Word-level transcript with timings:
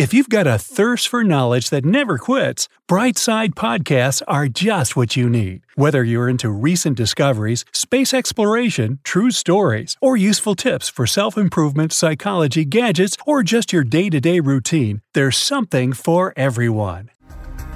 If 0.00 0.14
you've 0.14 0.30
got 0.30 0.46
a 0.46 0.58
thirst 0.58 1.08
for 1.08 1.22
knowledge 1.22 1.68
that 1.68 1.84
never 1.84 2.16
quits, 2.16 2.68
Brightside 2.88 3.50
Podcasts 3.50 4.22
are 4.26 4.48
just 4.48 4.96
what 4.96 5.14
you 5.14 5.28
need. 5.28 5.60
Whether 5.74 6.02
you're 6.02 6.26
into 6.26 6.48
recent 6.48 6.96
discoveries, 6.96 7.66
space 7.74 8.14
exploration, 8.14 9.00
true 9.04 9.30
stories, 9.30 9.98
or 10.00 10.16
useful 10.16 10.54
tips 10.54 10.88
for 10.88 11.06
self 11.06 11.36
improvement, 11.36 11.92
psychology, 11.92 12.64
gadgets, 12.64 13.18
or 13.26 13.42
just 13.42 13.74
your 13.74 13.84
day 13.84 14.08
to 14.08 14.22
day 14.22 14.40
routine, 14.40 15.02
there's 15.12 15.36
something 15.36 15.92
for 15.92 16.32
everyone. 16.34 17.10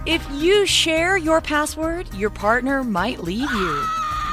If 0.06 0.26
you 0.32 0.64
share 0.64 1.18
your 1.18 1.42
password, 1.42 2.06
your 2.14 2.30
partner 2.30 2.82
might 2.82 3.22
leave 3.22 3.52
you. 3.52 3.84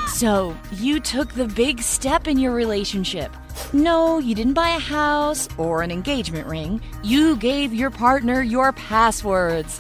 So, 0.08 0.56
you 0.78 1.02
took 1.02 1.34
the 1.34 1.50
big 1.50 1.82
step 1.82 2.30
in 2.30 2.40
your 2.40 2.54
relationship. 2.54 3.36
No, 3.74 4.18
you 4.20 4.36
didn't 4.36 4.54
buy 4.54 4.72
a 4.72 4.80
house 4.80 5.48
or 5.58 5.82
an 5.82 5.92
engagement 5.92 6.46
ring. 6.46 6.82
You 7.04 7.38
gave 7.38 7.74
your 7.74 7.90
partner 7.90 8.42
your 8.42 8.74
passwords. 8.74 9.80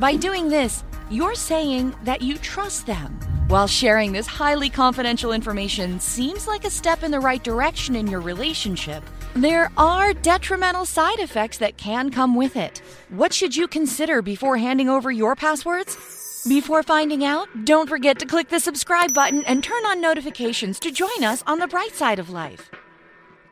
By 0.00 0.16
doing 0.16 0.48
this, 0.48 0.82
you're 1.10 1.36
saying 1.36 1.94
that 2.02 2.22
you 2.22 2.38
trust 2.38 2.86
them. 2.86 3.12
While 3.46 3.68
sharing 3.68 4.10
this 4.10 4.26
highly 4.26 4.68
confidential 4.68 5.30
information 5.32 6.00
seems 6.00 6.48
like 6.48 6.64
a 6.64 6.70
step 6.70 7.04
in 7.04 7.12
the 7.12 7.20
right 7.20 7.42
direction 7.44 7.94
in 7.94 8.08
your 8.08 8.20
relationship, 8.20 9.04
there 9.36 9.70
are 9.76 10.12
detrimental 10.12 10.84
side 10.84 11.20
effects 11.20 11.58
that 11.58 11.76
can 11.76 12.10
come 12.10 12.34
with 12.34 12.56
it. 12.56 12.82
What 13.10 13.32
should 13.32 13.54
you 13.54 13.68
consider 13.68 14.22
before 14.22 14.56
handing 14.56 14.88
over 14.88 15.12
your 15.12 15.36
passwords? 15.36 16.44
Before 16.48 16.82
finding 16.82 17.24
out, 17.24 17.48
don't 17.64 17.88
forget 17.88 18.18
to 18.18 18.26
click 18.26 18.48
the 18.48 18.58
subscribe 18.58 19.14
button 19.14 19.44
and 19.44 19.62
turn 19.62 19.86
on 19.86 20.00
notifications 20.00 20.80
to 20.80 20.90
join 20.90 21.22
us 21.22 21.44
on 21.46 21.60
the 21.60 21.68
bright 21.68 21.94
side 21.94 22.18
of 22.18 22.28
life. 22.28 22.70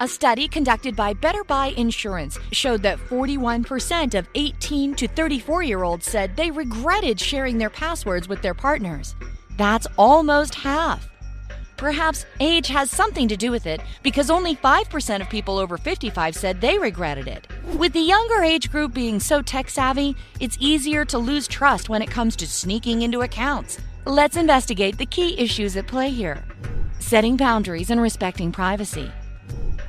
A 0.00 0.08
study 0.08 0.48
conducted 0.48 0.96
by 0.96 1.12
Better 1.12 1.44
Buy 1.44 1.68
Insurance 1.76 2.38
showed 2.50 2.82
that 2.82 2.98
41% 2.98 4.14
of 4.14 4.28
18 4.34 4.94
to 4.96 5.06
34 5.06 5.62
year 5.62 5.82
olds 5.82 6.06
said 6.06 6.34
they 6.34 6.50
regretted 6.50 7.20
sharing 7.20 7.58
their 7.58 7.70
passwords 7.70 8.28
with 8.28 8.42
their 8.42 8.54
partners. 8.54 9.14
That's 9.56 9.86
almost 9.96 10.54
half. 10.54 11.08
Perhaps 11.76 12.26
age 12.40 12.68
has 12.68 12.90
something 12.90 13.28
to 13.28 13.36
do 13.36 13.50
with 13.50 13.66
it 13.66 13.80
because 14.02 14.30
only 14.30 14.54
5% 14.54 15.20
of 15.20 15.28
people 15.28 15.58
over 15.58 15.76
55 15.76 16.34
said 16.34 16.60
they 16.60 16.78
regretted 16.78 17.28
it. 17.28 17.46
With 17.76 17.92
the 17.92 18.00
younger 18.00 18.42
age 18.42 18.70
group 18.70 18.94
being 18.94 19.20
so 19.20 19.42
tech 19.42 19.68
savvy, 19.68 20.16
it's 20.40 20.56
easier 20.60 21.04
to 21.06 21.18
lose 21.18 21.48
trust 21.48 21.88
when 21.88 22.02
it 22.02 22.10
comes 22.10 22.36
to 22.36 22.46
sneaking 22.46 23.02
into 23.02 23.22
accounts. 23.22 23.78
Let's 24.04 24.36
investigate 24.36 24.98
the 24.98 25.06
key 25.06 25.38
issues 25.38 25.76
at 25.76 25.86
play 25.86 26.10
here 26.10 26.44
setting 26.98 27.36
boundaries 27.36 27.90
and 27.90 28.00
respecting 28.00 28.52
privacy. 28.52 29.10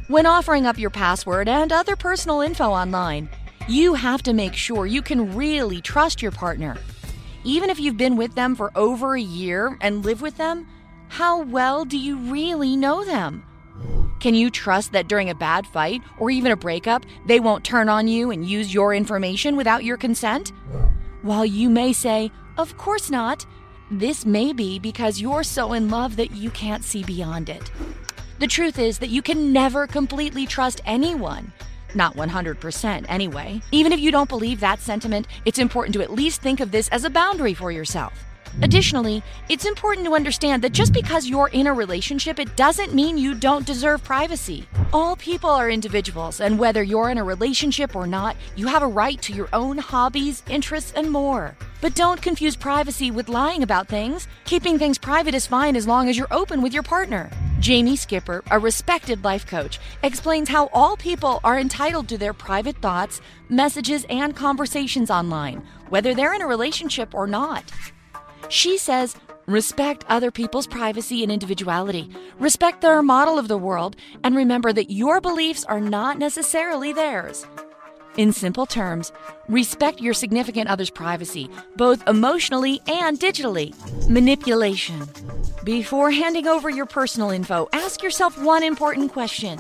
When 0.10 0.26
offering 0.26 0.66
up 0.66 0.78
your 0.78 0.90
password 0.90 1.48
and 1.48 1.72
other 1.72 1.96
personal 1.96 2.42
info 2.42 2.66
online, 2.66 3.30
you 3.70 3.94
have 3.94 4.22
to 4.24 4.34
make 4.34 4.54
sure 4.54 4.86
you 4.86 5.02
can 5.02 5.34
really 5.34 5.80
trust 5.80 6.22
your 6.22 6.32
partner. 6.32 6.76
Even 7.46 7.70
if 7.70 7.80
you've 7.80 7.96
been 7.96 8.18
with 8.18 8.36
them 8.36 8.54
for 8.54 8.70
over 8.76 9.16
a 9.16 9.22
year 9.22 9.78
and 9.80 10.04
live 10.04 10.22
with 10.22 10.36
them, 10.36 10.68
how 11.08 11.44
well 11.44 11.86
do 11.86 11.98
you 11.98 12.18
really 12.18 12.76
know 12.76 13.06
them? 13.06 13.46
Can 14.20 14.36
you 14.36 14.50
trust 14.50 14.92
that 14.92 15.08
during 15.08 15.30
a 15.30 15.36
bad 15.36 15.66
fight 15.66 16.02
or 16.20 16.30
even 16.30 16.52
a 16.52 16.58
breakup, 16.58 17.06
they 17.26 17.40
won't 17.40 17.64
turn 17.64 17.88
on 17.88 18.10
you 18.10 18.30
and 18.30 18.46
use 18.46 18.74
your 18.74 18.94
information 18.94 19.56
without 19.56 19.86
your 19.86 19.96
consent? 19.96 20.52
While 21.22 21.46
you 21.46 21.70
may 21.70 21.94
say, 21.94 22.30
Of 22.58 22.78
course 22.78 23.10
not, 23.10 23.46
this 23.90 24.26
may 24.26 24.52
be 24.52 24.80
because 24.80 25.22
you're 25.22 25.44
so 25.44 25.72
in 25.72 25.90
love 25.90 26.18
that 26.18 26.32
you 26.32 26.50
can't 26.50 26.84
see 26.84 27.06
beyond 27.06 27.48
it. 27.48 27.72
The 28.44 28.48
truth 28.48 28.78
is 28.78 28.98
that 28.98 29.10
you 29.10 29.22
can 29.22 29.54
never 29.54 29.88
completely 29.88 30.46
trust 30.46 30.82
anyone. 30.86 31.54
Not 31.96 32.18
100% 32.18 33.06
anyway. 33.08 33.62
Even 33.72 33.94
if 33.94 34.02
you 34.02 34.12
don't 34.12 34.28
believe 34.28 34.60
that 34.60 34.82
sentiment, 34.82 35.28
it's 35.46 35.60
important 35.60 35.94
to 35.94 36.02
at 36.02 36.12
least 36.12 36.42
think 36.42 36.60
of 36.60 36.70
this 36.70 36.90
as 36.90 37.06
a 37.06 37.10
boundary 37.10 37.54
for 37.54 37.72
yourself. 37.72 38.12
Additionally, 38.62 39.24
it's 39.48 39.64
important 39.64 40.06
to 40.06 40.14
understand 40.14 40.62
that 40.62 40.74
just 40.74 40.92
because 40.92 41.26
you're 41.26 41.48
in 41.54 41.68
a 41.68 41.74
relationship, 41.74 42.38
it 42.38 42.58
doesn't 42.58 42.94
mean 42.94 43.18
you 43.18 43.34
don't 43.34 43.66
deserve 43.66 44.04
privacy. 44.04 44.68
All 44.92 45.16
people 45.16 45.50
are 45.50 45.70
individuals, 45.70 46.42
and 46.42 46.60
whether 46.60 46.84
you're 46.84 47.12
in 47.12 47.20
a 47.20 47.24
relationship 47.24 47.96
or 47.96 48.08
not, 48.08 48.36
you 48.58 48.68
have 48.68 48.84
a 48.84 48.88
right 48.88 49.22
to 49.22 49.32
your 49.32 49.48
own 49.54 49.78
hobbies, 49.78 50.44
interests, 50.50 50.92
and 50.98 51.10
more. 51.10 51.56
But 51.80 51.96
don't 51.96 52.22
confuse 52.22 52.58
privacy 52.58 53.10
with 53.10 53.30
lying 53.30 53.64
about 53.64 53.88
things. 53.88 54.28
Keeping 54.44 54.78
things 54.78 54.98
private 54.98 55.34
is 55.34 55.48
fine 55.48 55.78
as 55.78 55.88
long 55.88 56.10
as 56.10 56.18
you're 56.18 56.28
open 56.30 56.62
with 56.62 56.74
your 56.74 56.84
partner. 56.84 57.32
Jamie 57.60 57.96
Skipper, 57.96 58.44
a 58.52 58.60
respected 58.60 59.24
life 59.24 59.48
coach, 59.48 59.80
explains 60.04 60.50
how 60.50 60.68
all 60.74 60.98
people 60.98 61.40
are 61.44 61.58
entitled 61.58 62.10
to 62.10 62.18
their 62.18 62.34
private 62.34 62.78
thoughts, 62.78 63.22
messages, 63.48 64.06
and 64.10 64.36
conversations 64.36 65.10
online, 65.10 65.66
whether 65.90 66.14
they're 66.14 66.34
in 66.34 66.42
a 66.42 66.48
relationship 66.48 67.14
or 67.14 67.26
not. 67.26 67.72
She 68.50 68.78
says, 68.78 69.16
respect 69.46 70.04
other 70.10 70.30
people's 70.30 70.68
privacy 70.68 71.24
and 71.24 71.32
individuality, 71.32 72.10
respect 72.38 72.82
their 72.82 73.02
model 73.02 73.40
of 73.40 73.48
the 73.48 73.58
world, 73.58 73.96
and 74.24 74.36
remember 74.36 74.74
that 74.74 74.92
your 74.92 75.22
beliefs 75.22 75.64
are 75.66 75.82
not 75.82 76.18
necessarily 76.18 76.92
theirs. 76.92 77.46
In 78.18 78.32
simple 78.32 78.66
terms, 78.66 79.12
respect 79.48 80.00
your 80.00 80.14
significant 80.14 80.70
other's 80.70 80.92
privacy, 80.92 81.50
both 81.78 82.08
emotionally 82.08 82.80
and 82.88 83.20
digitally. 83.20 83.74
Manipulation. 84.08 85.08
Before 85.64 86.12
handing 86.12 86.46
over 86.46 86.70
your 86.70 86.86
personal 86.86 87.30
info, 87.30 87.70
ask 87.72 88.04
yourself 88.04 88.38
one 88.38 88.64
important 88.64 89.14
question 89.14 89.60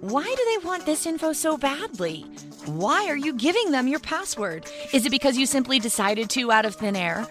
Why 0.00 0.24
do 0.24 0.44
they 0.46 0.66
want 0.66 0.86
this 0.86 1.04
info 1.04 1.34
so 1.34 1.58
badly? 1.58 2.22
Why 2.64 3.06
are 3.08 3.16
you 3.16 3.34
giving 3.34 3.70
them 3.70 3.88
your 3.88 3.98
password? 4.00 4.64
Is 4.94 5.04
it 5.04 5.10
because 5.10 5.36
you 5.36 5.44
simply 5.44 5.78
decided 5.80 6.30
to 6.30 6.50
out 6.50 6.64
of 6.64 6.76
thin 6.76 6.96
air? 6.96 7.26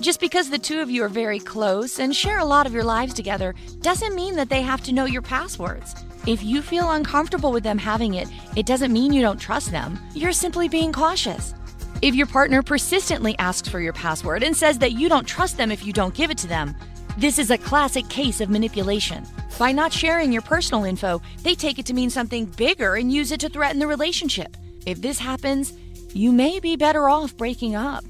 Just 0.00 0.20
because 0.20 0.48
the 0.48 0.58
two 0.58 0.80
of 0.80 0.90
you 0.90 1.02
are 1.04 1.10
very 1.10 1.38
close 1.38 1.98
and 1.98 2.16
share 2.16 2.38
a 2.38 2.46
lot 2.46 2.66
of 2.66 2.72
your 2.72 2.82
lives 2.82 3.12
together 3.12 3.54
doesn't 3.82 4.14
mean 4.14 4.36
that 4.36 4.48
they 4.48 4.62
have 4.62 4.82
to 4.84 4.94
know 4.94 5.04
your 5.04 5.20
passwords. 5.20 5.94
If 6.26 6.42
you 6.42 6.62
feel 6.62 6.92
uncomfortable 6.92 7.52
with 7.52 7.62
them 7.62 7.76
having 7.76 8.14
it, 8.14 8.28
it 8.56 8.64
doesn't 8.64 8.92
mean 8.92 9.12
you 9.12 9.20
don't 9.20 9.38
trust 9.38 9.70
them. 9.70 9.98
You're 10.14 10.32
simply 10.32 10.70
being 10.70 10.94
cautious. 10.94 11.52
If 12.00 12.14
your 12.14 12.26
partner 12.26 12.62
persistently 12.62 13.38
asks 13.38 13.68
for 13.68 13.80
your 13.80 13.92
password 13.92 14.42
and 14.42 14.56
says 14.56 14.78
that 14.78 14.92
you 14.92 15.10
don't 15.10 15.26
trust 15.26 15.58
them 15.58 15.70
if 15.70 15.84
you 15.84 15.92
don't 15.92 16.14
give 16.14 16.30
it 16.30 16.38
to 16.38 16.46
them, 16.46 16.74
this 17.16 17.38
is 17.38 17.50
a 17.50 17.58
classic 17.58 18.08
case 18.08 18.40
of 18.40 18.50
manipulation. 18.50 19.24
By 19.58 19.70
not 19.70 19.92
sharing 19.92 20.32
your 20.32 20.42
personal 20.42 20.84
info, 20.84 21.22
they 21.42 21.54
take 21.54 21.78
it 21.78 21.86
to 21.86 21.94
mean 21.94 22.10
something 22.10 22.46
bigger 22.46 22.96
and 22.96 23.12
use 23.12 23.30
it 23.30 23.40
to 23.40 23.48
threaten 23.48 23.78
the 23.78 23.86
relationship. 23.86 24.56
If 24.84 25.00
this 25.00 25.18
happens, 25.18 25.72
you 26.12 26.32
may 26.32 26.58
be 26.58 26.76
better 26.76 27.08
off 27.08 27.36
breaking 27.36 27.76
up. 27.76 28.04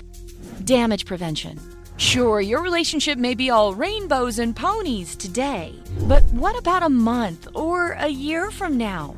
Damage 0.65 1.05
prevention. 1.05 1.61
Sure, 1.97 2.41
your 2.41 2.63
relationship 2.63 3.19
may 3.19 3.35
be 3.35 3.51
all 3.51 3.75
rainbows 3.75 4.39
and 4.39 4.57
ponies 4.57 5.15
today, 5.15 5.75
but 6.09 6.25
what 6.33 6.59
about 6.59 6.83
a 6.83 6.89
month 6.89 7.47
or 7.55 7.93
a 7.93 8.09
year 8.09 8.51
from 8.51 8.77
now? 8.77 9.17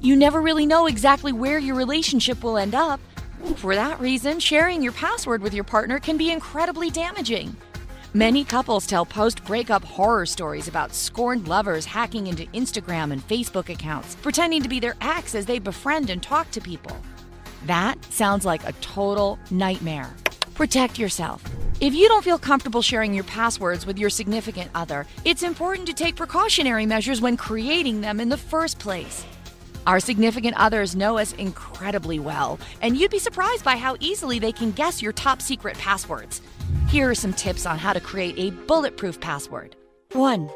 You 0.00 0.16
never 0.16 0.42
really 0.42 0.66
know 0.66 0.86
exactly 0.86 1.32
where 1.32 1.58
your 1.58 1.76
relationship 1.76 2.42
will 2.42 2.58
end 2.58 2.74
up. 2.74 3.00
For 3.56 3.74
that 3.74 4.00
reason, 4.00 4.40
sharing 4.40 4.82
your 4.82 4.92
password 4.92 5.42
with 5.42 5.54
your 5.54 5.64
partner 5.64 6.00
can 6.00 6.16
be 6.16 6.30
incredibly 6.30 6.90
damaging. 6.90 7.56
Many 8.14 8.44
couples 8.44 8.86
tell 8.86 9.06
post 9.06 9.42
breakup 9.46 9.82
horror 9.82 10.26
stories 10.26 10.68
about 10.68 10.94
scorned 10.94 11.48
lovers 11.48 11.86
hacking 11.86 12.26
into 12.26 12.44
Instagram 12.48 13.10
and 13.10 13.26
Facebook 13.26 13.70
accounts, 13.70 14.16
pretending 14.16 14.62
to 14.62 14.68
be 14.68 14.78
their 14.80 14.96
ex 15.00 15.34
as 15.34 15.46
they 15.46 15.58
befriend 15.58 16.10
and 16.10 16.22
talk 16.22 16.50
to 16.50 16.60
people. 16.60 16.94
That 17.64 18.04
sounds 18.12 18.44
like 18.44 18.68
a 18.68 18.74
total 18.82 19.38
nightmare. 19.50 20.14
Protect 20.54 20.98
yourself. 20.98 21.42
If 21.80 21.94
you 21.94 22.06
don't 22.06 22.22
feel 22.22 22.38
comfortable 22.38 22.82
sharing 22.82 23.14
your 23.14 23.24
passwords 23.24 23.86
with 23.86 23.98
your 23.98 24.10
significant 24.10 24.70
other, 24.74 25.06
it's 25.24 25.42
important 25.42 25.86
to 25.86 25.94
take 25.94 26.14
precautionary 26.14 26.84
measures 26.84 27.22
when 27.22 27.38
creating 27.38 28.02
them 28.02 28.20
in 28.20 28.28
the 28.28 28.36
first 28.36 28.78
place. 28.78 29.24
Our 29.86 29.98
significant 29.98 30.56
others 30.56 30.94
know 30.94 31.18
us 31.18 31.32
incredibly 31.32 32.18
well, 32.20 32.58
and 32.80 32.96
you'd 32.96 33.10
be 33.10 33.18
surprised 33.18 33.64
by 33.64 33.76
how 33.76 33.96
easily 33.98 34.38
they 34.38 34.52
can 34.52 34.70
guess 34.70 35.02
your 35.02 35.12
top 35.12 35.42
secret 35.42 35.76
passwords. 35.76 36.40
Here 36.88 37.10
are 37.10 37.14
some 37.14 37.32
tips 37.32 37.66
on 37.66 37.78
how 37.78 37.92
to 37.92 38.00
create 38.00 38.34
a 38.38 38.50
bulletproof 38.66 39.20
password. 39.20 39.74
1. 40.12 40.48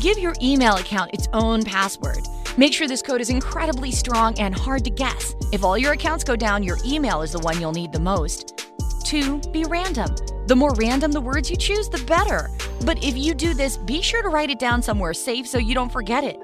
Give 0.00 0.18
your 0.18 0.34
email 0.42 0.76
account 0.76 1.14
its 1.14 1.28
own 1.32 1.62
password. 1.62 2.20
Make 2.56 2.74
sure 2.74 2.86
this 2.86 3.02
code 3.02 3.20
is 3.20 3.30
incredibly 3.30 3.90
strong 3.90 4.38
and 4.38 4.54
hard 4.54 4.84
to 4.84 4.90
guess. 4.90 5.34
If 5.52 5.64
all 5.64 5.78
your 5.78 5.92
accounts 5.92 6.24
go 6.24 6.36
down, 6.36 6.62
your 6.62 6.78
email 6.84 7.22
is 7.22 7.32
the 7.32 7.38
one 7.38 7.60
you'll 7.60 7.72
need 7.72 7.92
the 7.92 8.00
most. 8.00 8.66
2. 9.04 9.40
Be 9.52 9.64
random. 9.64 10.14
The 10.46 10.56
more 10.56 10.74
random 10.74 11.12
the 11.12 11.20
words 11.20 11.50
you 11.50 11.56
choose, 11.56 11.88
the 11.88 12.04
better. 12.04 12.50
But 12.84 13.02
if 13.02 13.16
you 13.16 13.34
do 13.34 13.54
this, 13.54 13.78
be 13.78 14.02
sure 14.02 14.22
to 14.22 14.28
write 14.28 14.50
it 14.50 14.58
down 14.58 14.82
somewhere 14.82 15.14
safe 15.14 15.46
so 15.46 15.58
you 15.58 15.74
don't 15.74 15.92
forget 15.92 16.22
it. 16.22 16.38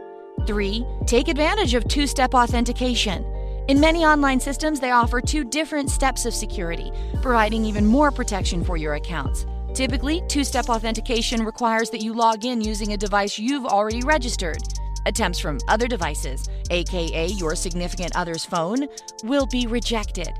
3. 0.50 0.84
Take 1.06 1.28
advantage 1.28 1.74
of 1.74 1.86
two 1.86 2.08
step 2.08 2.34
authentication. 2.34 3.24
In 3.68 3.78
many 3.78 4.04
online 4.04 4.40
systems, 4.40 4.80
they 4.80 4.90
offer 4.90 5.20
two 5.20 5.44
different 5.44 5.88
steps 5.88 6.26
of 6.26 6.34
security, 6.34 6.90
providing 7.22 7.64
even 7.64 7.86
more 7.86 8.10
protection 8.10 8.64
for 8.64 8.76
your 8.76 8.94
accounts. 8.94 9.46
Typically, 9.74 10.24
two 10.26 10.42
step 10.42 10.68
authentication 10.68 11.44
requires 11.44 11.88
that 11.90 12.02
you 12.02 12.14
log 12.14 12.44
in 12.44 12.60
using 12.60 12.94
a 12.94 12.96
device 12.96 13.38
you've 13.38 13.64
already 13.64 14.00
registered. 14.00 14.58
Attempts 15.06 15.38
from 15.38 15.60
other 15.68 15.86
devices, 15.86 16.48
aka 16.70 17.28
your 17.28 17.54
significant 17.54 18.16
other's 18.16 18.44
phone, 18.44 18.88
will 19.22 19.46
be 19.46 19.68
rejected. 19.68 20.32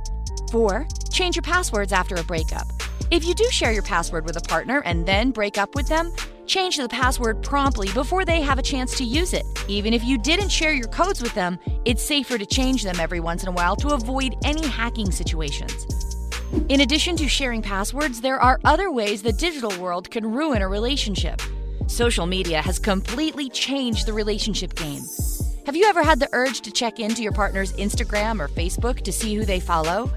4. 0.51 0.89
Change 1.12 1.37
your 1.37 1.45
passwords 1.45 1.93
after 1.93 2.17
a 2.17 2.25
breakup. 2.25 2.67
If 3.12 3.25
you 3.25 3.35
do 3.35 3.49
share 3.53 3.71
your 3.71 3.85
password 3.85 4.25
with 4.25 4.37
a 4.37 4.41
partner 4.41 4.83
and 4.85 5.07
then 5.07 5.31
break 5.31 5.57
up 5.57 5.77
with 5.77 5.87
them, 5.87 6.12
change 6.50 6.76
the 6.76 6.88
password 6.88 7.41
promptly 7.44 7.88
before 7.93 8.25
they 8.25 8.41
have 8.41 8.58
a 8.58 8.62
chance 8.62 8.97
to 8.97 9.05
use 9.05 9.35
it. 9.35 9.47
Even 9.69 9.94
if 9.94 10.02
you 10.02 10.19
didn't 10.19 10.49
share 10.49 10.73
your 10.73 10.88
codes 10.88 11.23
with 11.23 11.32
them, 11.32 11.56
it's 11.85 12.02
safer 12.02 12.37
to 12.37 12.44
change 12.44 12.82
them 12.82 12.99
every 12.99 13.20
once 13.20 13.44
in 13.44 13.49
a 13.49 13.52
while 13.52 13.76
to 13.76 13.91
avoid 13.91 14.35
any 14.44 14.67
hacking 14.67 15.12
situations. 15.12 15.87
In 16.69 16.81
addition 16.81 17.14
to 17.19 17.29
sharing 17.29 17.62
passwords, 17.62 18.20
there 18.20 18.41
are 18.41 18.58
other 18.64 18.91
ways 18.91 19.23
the 19.23 19.32
digital 19.32 19.81
world 19.81 20.11
can 20.11 20.29
ruin 20.29 20.61
a 20.61 20.67
relationship. 20.67 21.41
Social 21.87 22.26
media 22.26 22.61
has 22.61 22.81
completely 22.81 23.49
changed 23.49 24.06
the 24.06 24.12
relationship 24.12 24.75
game. 24.75 25.02
Have 25.67 25.76
you 25.76 25.85
ever 25.85 26.02
had 26.02 26.19
the 26.19 26.29
urge 26.32 26.62
to 26.62 26.73
check 26.73 26.99
into 26.99 27.23
your 27.23 27.32
partner's 27.32 27.73
Instagram 27.75 28.41
or 28.41 28.49
Facebook 28.49 29.02
to 29.02 29.12
see 29.12 29.37
who 29.37 29.44
they 29.44 29.61
follow? 29.61 30.11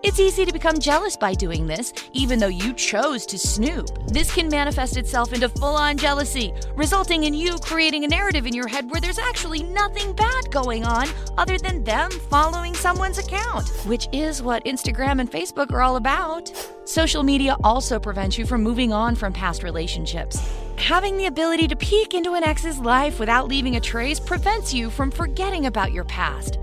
It's 0.00 0.20
easy 0.20 0.44
to 0.44 0.52
become 0.52 0.78
jealous 0.78 1.16
by 1.16 1.34
doing 1.34 1.66
this, 1.66 1.92
even 2.12 2.38
though 2.38 2.46
you 2.46 2.72
chose 2.72 3.26
to 3.26 3.36
snoop. 3.36 3.88
This 4.06 4.32
can 4.32 4.48
manifest 4.48 4.96
itself 4.96 5.32
into 5.32 5.48
full 5.48 5.74
on 5.74 5.96
jealousy, 5.96 6.54
resulting 6.76 7.24
in 7.24 7.34
you 7.34 7.58
creating 7.58 8.04
a 8.04 8.08
narrative 8.08 8.46
in 8.46 8.54
your 8.54 8.68
head 8.68 8.88
where 8.88 9.00
there's 9.00 9.18
actually 9.18 9.64
nothing 9.64 10.12
bad 10.12 10.52
going 10.52 10.84
on 10.84 11.08
other 11.36 11.58
than 11.58 11.82
them 11.82 12.12
following 12.12 12.74
someone's 12.74 13.18
account, 13.18 13.68
which 13.86 14.06
is 14.12 14.40
what 14.40 14.64
Instagram 14.66 15.18
and 15.18 15.28
Facebook 15.28 15.72
are 15.72 15.82
all 15.82 15.96
about. 15.96 16.52
Social 16.84 17.24
media 17.24 17.56
also 17.64 17.98
prevents 17.98 18.38
you 18.38 18.46
from 18.46 18.62
moving 18.62 18.92
on 18.92 19.16
from 19.16 19.32
past 19.32 19.64
relationships. 19.64 20.40
Having 20.76 21.16
the 21.16 21.26
ability 21.26 21.66
to 21.66 21.76
peek 21.76 22.14
into 22.14 22.34
an 22.34 22.44
ex's 22.44 22.78
life 22.78 23.18
without 23.18 23.48
leaving 23.48 23.74
a 23.74 23.80
trace 23.80 24.20
prevents 24.20 24.72
you 24.72 24.90
from 24.90 25.10
forgetting 25.10 25.66
about 25.66 25.90
your 25.90 26.04
past. 26.04 26.56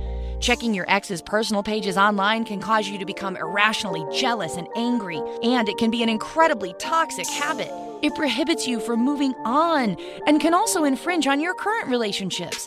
Checking 0.45 0.75
your 0.75 0.85
ex's 0.87 1.23
personal 1.23 1.63
pages 1.63 1.97
online 1.97 2.45
can 2.45 2.59
cause 2.59 2.87
you 2.87 2.99
to 2.99 3.05
become 3.05 3.35
irrationally 3.35 4.05
jealous 4.15 4.57
and 4.57 4.67
angry, 4.75 5.19
and 5.41 5.67
it 5.67 5.79
can 5.79 5.89
be 5.89 6.03
an 6.03 6.09
incredibly 6.09 6.75
toxic 6.77 7.25
habit. 7.25 7.71
It 8.03 8.13
prohibits 8.13 8.67
you 8.67 8.79
from 8.79 8.99
moving 8.99 9.33
on 9.43 9.97
and 10.27 10.39
can 10.39 10.53
also 10.53 10.83
infringe 10.83 11.25
on 11.25 11.39
your 11.39 11.55
current 11.55 11.89
relationships. 11.89 12.63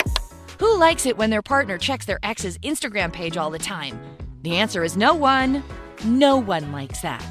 Who 0.58 0.76
likes 0.76 1.06
it 1.06 1.16
when 1.16 1.30
their 1.30 1.40
partner 1.40 1.78
checks 1.78 2.04
their 2.04 2.18
ex's 2.24 2.58
Instagram 2.64 3.12
page 3.12 3.36
all 3.36 3.48
the 3.48 3.60
time? 3.60 3.96
The 4.42 4.56
answer 4.56 4.82
is 4.82 4.96
no 4.96 5.14
one. 5.14 5.62
No 6.04 6.36
one 6.36 6.72
likes 6.72 7.02
that. 7.02 7.24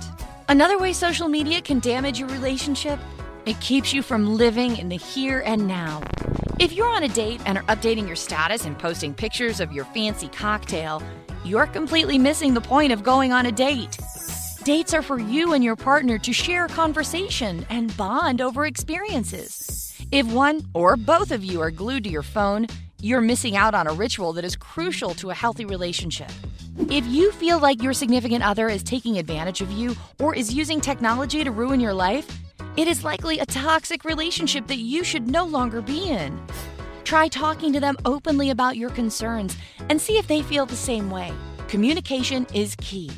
Another 0.47 0.77
way 0.77 0.93
social 0.93 1.27
media 1.27 1.61
can 1.61 1.81
damage 1.81 2.19
your 2.19 2.29
relationship, 2.29 2.99
it 3.45 3.59
keeps 3.59 3.91
you 3.91 4.01
from 4.01 4.37
living 4.37 4.77
in 4.77 4.87
the 4.87 4.95
here 4.95 5.43
and 5.45 5.67
now. 5.67 6.01
If 6.59 6.73
you're 6.73 6.89
on 6.89 7.03
a 7.03 7.07
date 7.09 7.39
and 7.45 7.59
are 7.59 7.63
updating 7.65 8.07
your 8.07 8.15
status 8.15 8.65
and 8.65 8.75
posting 8.79 9.13
pictures 9.13 9.59
of 9.59 9.71
your 9.71 9.85
fancy 9.85 10.27
cocktail, 10.29 11.03
you're 11.45 11.67
completely 11.67 12.17
missing 12.17 12.55
the 12.55 12.61
point 12.61 12.91
of 12.91 13.03
going 13.03 13.31
on 13.31 13.45
a 13.45 13.51
date. 13.51 13.99
Dates 14.63 14.91
are 14.95 15.03
for 15.03 15.19
you 15.19 15.53
and 15.53 15.63
your 15.63 15.75
partner 15.75 16.17
to 16.17 16.33
share 16.33 16.67
conversation 16.67 17.63
and 17.69 17.95
bond 17.95 18.41
over 18.41 18.65
experiences. 18.65 19.95
If 20.11 20.25
one 20.25 20.65
or 20.73 20.97
both 20.97 21.29
of 21.29 21.43
you 21.43 21.61
are 21.61 21.69
glued 21.69 22.05
to 22.05 22.09
your 22.09 22.23
phone, 22.23 22.65
you're 23.03 23.21
missing 23.21 23.55
out 23.55 23.75
on 23.75 23.85
a 23.85 23.93
ritual 23.93 24.33
that 24.33 24.43
is 24.43 24.55
crucial 24.55 25.13
to 25.13 25.29
a 25.29 25.35
healthy 25.35 25.65
relationship. 25.65 26.31
If 26.89 27.05
you 27.05 27.31
feel 27.33 27.59
like 27.59 27.83
your 27.83 27.93
significant 27.93 28.43
other 28.43 28.67
is 28.67 28.81
taking 28.81 29.19
advantage 29.19 29.61
of 29.61 29.71
you 29.71 29.95
or 30.19 30.33
is 30.33 30.51
using 30.51 30.81
technology 30.81 31.43
to 31.43 31.51
ruin 31.51 31.79
your 31.79 31.93
life, 31.93 32.27
it 32.77 32.87
is 32.87 33.03
likely 33.03 33.39
a 33.39 33.45
toxic 33.45 34.05
relationship 34.05 34.67
that 34.67 34.77
you 34.77 35.03
should 35.03 35.29
no 35.29 35.43
longer 35.43 35.81
be 35.81 36.09
in. 36.09 36.39
Try 37.03 37.27
talking 37.27 37.73
to 37.73 37.79
them 37.79 37.97
openly 38.05 38.51
about 38.51 38.77
your 38.77 38.91
concerns 38.91 39.57
and 39.89 39.99
see 39.99 40.17
if 40.17 40.27
they 40.27 40.43
feel 40.43 40.67
the 40.67 40.75
same 40.75 41.09
way. 41.09 41.33
Communication 41.67 42.45
is 42.53 42.75
key. 42.75 43.09